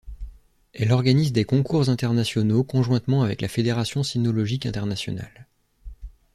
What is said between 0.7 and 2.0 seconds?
Elle organise des concours